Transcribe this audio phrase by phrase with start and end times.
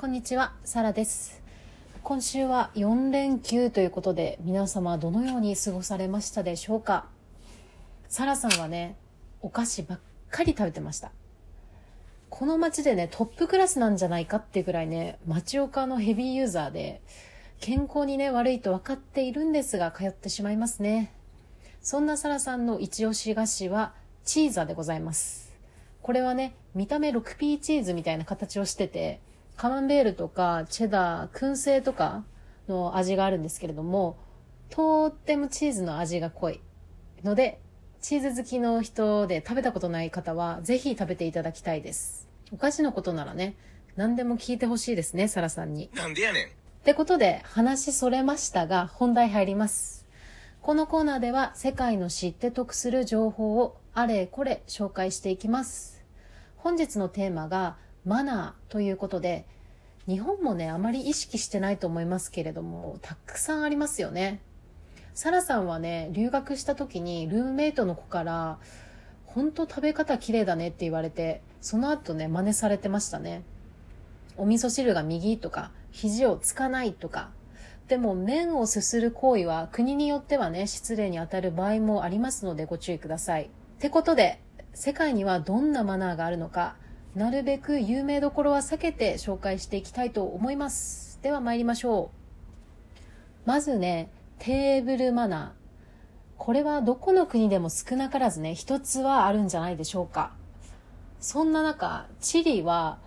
[0.00, 1.42] こんにちは、サラです。
[2.02, 7.04] 今週は4連休ということで、皆様どのように過ごされましたでしょうか？
[8.08, 8.96] サラさんはね、
[9.42, 10.00] お菓子ばっ
[10.30, 11.12] かり食べてました。
[12.30, 17.02] この街でね、トップクラスなんじゃないかっていうぐらいね、町岡のヘビーユーザーで、
[17.60, 21.12] 健康にね、悪いと分かっているんですが、通ってしまいますね。
[21.82, 23.92] そんなサラさんの一押し菓子は、
[24.24, 25.52] チーザでございます。
[26.00, 29.20] これはね、見た目 6P チーズみたいな形をしてて、
[29.60, 32.24] カマンベールとかチェダー、燻製とか
[32.66, 34.16] の味があるんですけれども、
[34.70, 36.62] とってもチーズの味が濃い
[37.24, 37.60] ので、
[38.00, 42.26] チーズ好きの人で食べたことない方は、ぜひ食べていただきたいです。
[42.50, 43.54] お菓子のことならね、
[43.96, 45.90] 何でも聞いてほしいですね、サラさんに。
[45.94, 46.46] なんでやねん。
[46.46, 46.48] っ
[46.84, 50.06] てことで、話それましたが、本題入ります。
[50.62, 56.02] このコーナーでは、世界の知って得する情報をあれこれ紹介していきます。
[56.56, 59.46] 本日のテーマが、マナーということで、
[60.06, 64.40] 日本もね、あまり意識してないと思いますけれども、たくさんありますよね。
[65.14, 68.58] サラさんはね、留学した時にルームメイトの子から、
[69.26, 73.42] 本当食べ方綺麗だねって言われて、その後ね、真似されてましたね。
[74.36, 77.30] お味噌汁が右とか、肘をつかないとか。
[77.88, 83.44] でも麺をすする行為は国によってはね、失礼に当たる場合もありますのでご注意ください。
[83.44, 83.48] っ
[83.80, 84.40] てことで、
[84.74, 86.76] 世界にはどんなマナーがあるのか、
[87.14, 91.18] なるべく有名どころは避けて紹介していきたいと思います。
[91.22, 92.12] では参りましょ
[93.44, 93.48] う。
[93.48, 95.60] まずね、テーブルマナー。
[96.38, 100.32] これはどこの国でも少なからずね、一つはあるんじゃないでしょうか。
[101.18, 102.98] そんな中、チリは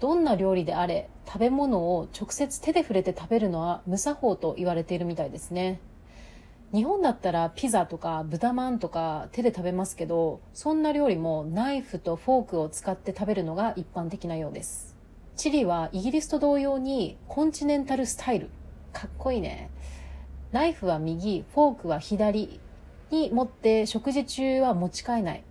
[0.00, 5.78] どんな料理であれ、食べ物を直接手で触れて食べるのは無作法と言われているみたいですね。
[6.72, 14.96] 日本だったらピザとか豚まんとか手で食べますけど、そんな料理もナイフとフォークを使って食べるのが一般的なようです。
[15.36, 18.48] チリはイギリスと同様にコンチネンタルスタイル。
[18.94, 19.70] かっこいいね。
[20.50, 22.58] ナイフは右、フォークは左
[23.10, 25.44] に持って食事中は持ち替えない。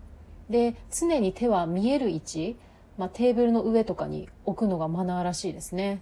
[0.50, 2.58] で、常に手は見える位置、
[2.98, 6.02] まあ、テーブルの上とかに置くのがマナーらしいですね。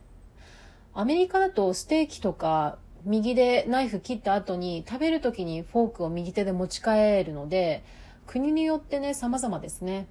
[0.93, 7.83] アメリカだとステーキとか右でナイフ切った後に食べる時にフォークを右手で持ち帰るので
[8.27, 10.07] 国によってね様々ですね。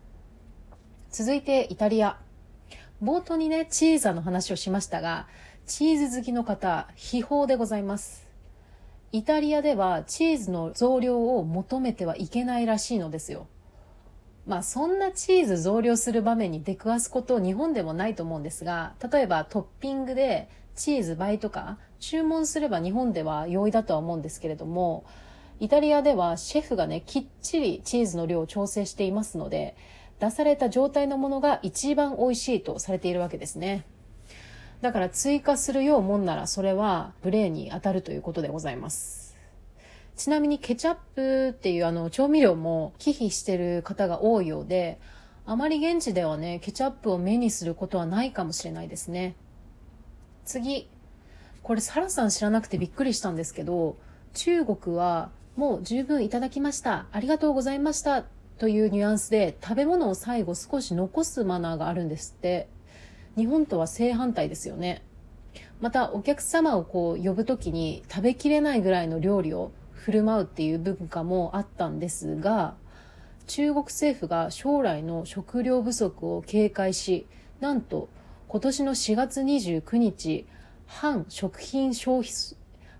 [1.10, 2.19] 続いてイタリア。
[3.03, 5.28] 冒頭にねチーザの話をしましたが
[5.66, 8.26] チーズ好きの方秘宝でございます。
[9.12, 13.47] イタリアではチーズの増量を求めてはいけないらしいのですよ。
[14.47, 25.05] まあそんなチーズ増量する場面に出くわすこと日本でもないと思うんですが、例えばトッピングでチーズ倍とか注文すれば日本では容易だとは思うんですけれども、
[25.61, 29.77] イタリアではシェフがね、きっちりチーズの量を調整していますので、
[30.21, 33.84] 出された状態のものが一番美味しいとされているわけですね。
[34.81, 39.37] だから追加するようもんならそれは無礼に当たるということでございます。
[40.17, 45.00] ちなみにケチャップっていうあの調味料も忌避してる方が多いようで、
[45.44, 49.34] あまり現地ではね、ケチャップを目にすることはないかもしれないですね。
[50.49, 50.89] 次。
[51.63, 53.99] これサラさん知らなくてびっくりしたんですけど、
[54.33, 57.07] 中国はもう十分いただきました。
[57.13, 58.25] ありがとうございました。
[58.57, 62.67] というニュアンスで食べ物を最後少し残すマナーがあるんですって。
[63.37, 65.03] 日本とは正反対ですよね。
[65.81, 72.75] またお客様をこう呼ぶときに食べきれないぐらいの料理を振る舞うっていう文化もあったんですが、
[73.47, 77.27] 中国政府が将来の食料不足を警戒し、
[77.61, 78.09] なんと
[78.49, 80.47] 今年の4月29日、
[80.87, 82.33] 反食品消費、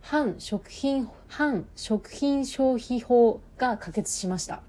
[0.03, 4.61] 反食品、反食品消費法が可決しました。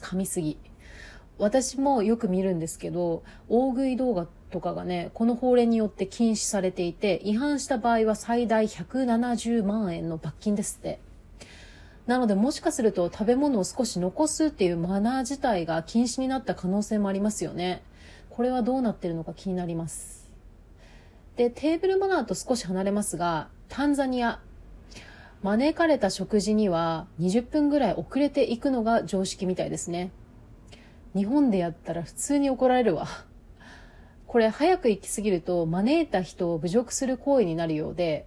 [0.00, 0.56] 噛みすぎ。
[1.36, 10.98] 私もよく見るんですけど、大食い動画とかがね、この法令によって禁止されていて、違反した場合は最大170万円の罰金ですって。
[12.06, 17.82] なのでもしかすると食べ物を少し残すっていうマナー自体が禁止になった可能性もありますよね。
[18.34, 20.28] これはどうなってるのか気になります。
[21.36, 24.40] で、テーブルマナーと少し離れますが、タンザニア。
[25.44, 30.10] 招かれた食事には20分ぐらい遅れていくのが常識みたいですね。
[31.14, 33.06] 日本でやったら普通に怒られるわ。
[34.26, 38.26] これ早く行き過ぎると招いた人を侮辱する行為になるようで、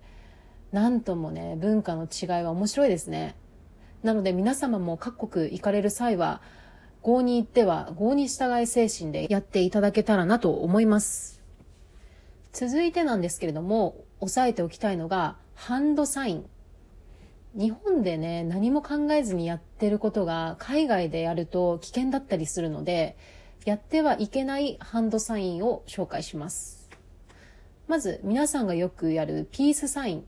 [0.71, 3.35] なんともね、文化の違いは面白いですね。
[4.03, 6.41] なので皆様も各国行かれる際は、
[7.07, 11.41] 合に行っては合に従い精神でやっていただけたらなと思います。
[12.51, 16.45] 続いてなんですけれども、押さえておきたいのが、ハンドサイン。
[17.55, 23.15] 日本でね、何も考えずにやってることが海外でやると危険だったりするので、
[23.63, 26.89] やってはいけないハンドサインを紹介します。
[27.87, 30.25] まず皆さんがよくやるピースサイン。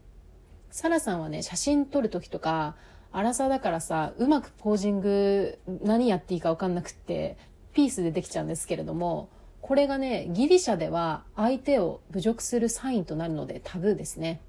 [0.71, 2.77] サラさんはね、写真撮るときとか、
[3.11, 7.37] 荒さだからさ、うまくポージング何やっていいかわかんなくって、
[7.73, 9.29] ピースでできちゃうんですけれども、
[9.61, 14.41] これがね、ギリシャでは相手を侮辱するサインとなるのでタブーですね。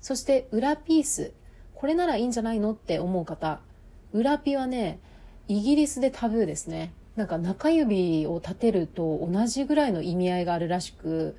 [0.00, 1.32] そして裏ピース。
[1.74, 3.60] これならいいんじゃないのって思う方。
[4.12, 5.00] 裏ピはね、
[5.48, 6.92] イギリスでタブーですね。
[7.16, 11.36] なんか中指を立てると同じぐらいの意味合いがあるらしく、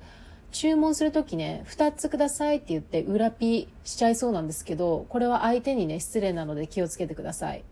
[0.54, 7.64] 注文するときね、2つくださいって言って裏ピしちゃいそうなんですけど、これは相手にね、失礼なので気をつけてください。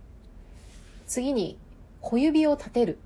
[1.06, 1.56] 次に、
[2.00, 2.98] 小指を立てる。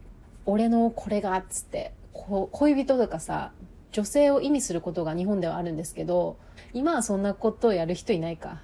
[0.46, 3.52] 俺のこれが、つって、こ恋人とかさ、
[3.93, 6.38] 女性を意味することが日本ではあるんですけど、
[6.73, 8.62] 今はそんなことをやる人いないか。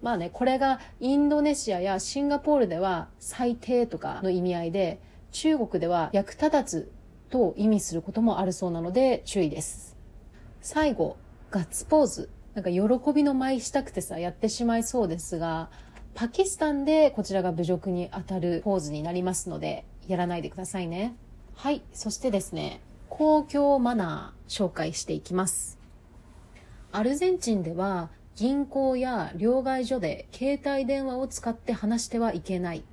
[0.00, 5.00] まあね、これがインドネシアやシンガポールでは最低とかの意味合いで、
[5.32, 6.90] 中国では役立たず
[7.28, 9.99] と意味することもあるそうなので注意です。
[10.60, 11.16] 最後、
[11.50, 12.30] ガッツポーズ。
[12.54, 15.70] なんか喜びの舞したくてさ、やってしまいそうですが、
[16.14, 21.14] パキスタンでこちらが侮辱に当たるポーズになりますので、やらないでくださいね。
[21.54, 21.82] はい。
[21.92, 25.78] そしてですね、公共マナー紹介していきます。
[26.92, 32.84] アルゼンチンでは銀行や両替所で携帯電話を使って話してはいけない。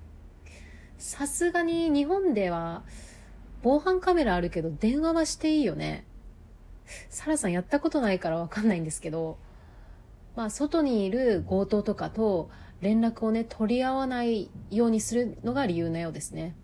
[0.98, 2.84] さすがに日本では
[3.63, 6.06] 防犯カメラあるけど電話はしていいよね。
[7.10, 9.38] サラさんやったことないからわかんないんですけど、
[10.36, 12.50] まあ、外にいる強盗とかと
[12.81, 16.56] 連絡をね、取り合わないようにするのが理由のようですね。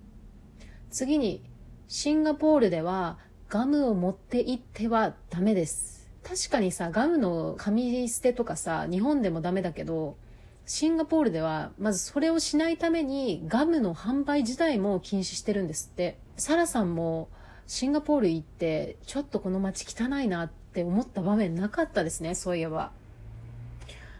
[0.91, 1.43] 次に、
[1.87, 3.17] シンガポールでは
[3.49, 6.09] ガムを持って行ってはダメです。
[6.23, 10.17] 確かにさ、ガムの紙捨てとかさ、日本でもダメだけど、
[10.65, 16.17] シンガポールでは、まずそれをしないためにガムの販売自体も禁止してるんですって。
[16.37, 17.27] サラさんも
[17.67, 22.91] シンガポール行って、ちょっとこの街汚いなって思った場面なかったですね、そういえば。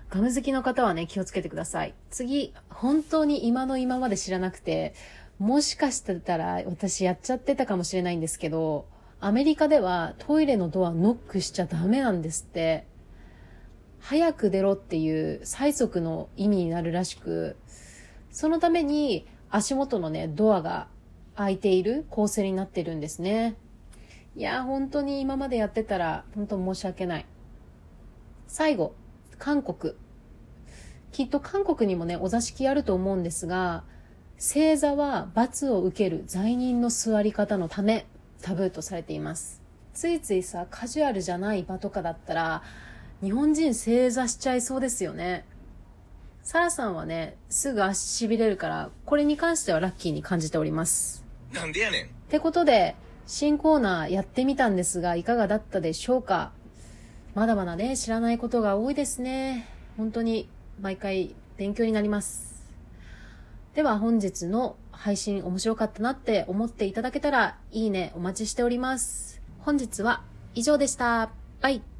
[0.09, 1.93] ガム好きの方はね、気をつけてください。
[2.11, 4.93] 次、本当に今の今まで知らなくて、
[5.39, 8.85] もしかしたら私やっちゃってたかもしれないんですけど、
[9.19, 12.85] アメリカではトイレのドアノックしちゃダメなんですって。
[13.99, 17.55] 早く出ろっていう催促の意味になるらしく、
[18.31, 20.87] そのために足元のね、ドアが
[21.35, 23.56] 開いている構成になってるんですね。
[24.35, 27.25] いや、本当に今までやってたら、本当申し訳ない。
[28.47, 28.94] 最後、
[29.39, 29.94] 韓国。
[31.12, 33.83] きっと韓国にもね、お座敷あると思うんですが、
[34.38, 38.07] 正座は罰を受ける罪人の座り方のため、
[38.41, 39.62] タブーとされています。
[39.94, 42.63] ついついさ、カジュアルじゃない場とかだったら、
[43.21, 45.45] 日本人正座しちゃいそうですよね。
[46.41, 51.22] サラさんはね、すぐ足痺れるから、これに関してはラッキーに感じております。
[51.53, 52.05] なんでやねん。
[52.05, 52.95] ってことで、
[53.25, 56.51] 新コーナーやってみたんですが、いかがだったでしょうか？
[57.35, 59.67] まだまだね、知らないことが多いですね。
[59.97, 60.50] 本当に、
[60.81, 62.53] 毎回勉強になります。
[63.75, 69.41] では本日の配信面白かったなって思っていただけたら、いいねお待ちしております。
[69.59, 70.21] 本日は
[70.55, 71.31] 以上でした。
[71.61, 71.92] バイ。